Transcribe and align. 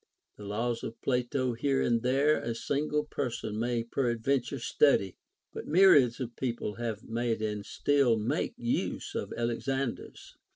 The 0.35 0.45
laws 0.45 0.83
of 0.83 0.99
Plato 1.03 1.53
here 1.53 1.79
and 1.83 2.01
there 2.01 2.37
a 2.41 2.55
single 2.55 3.03
person 3.05 3.59
may 3.59 3.83
peradventure 3.83 4.57
study, 4.57 5.15
but 5.53 5.67
myriads 5.67 6.19
of 6.19 6.35
people 6.35 6.73
have 6.77 7.03
made 7.03 7.39
and 7.43 7.63
still 7.63 8.17
make 8.17 8.55
use 8.57 9.13
of 9.13 9.31
Alexander's. 9.37 10.37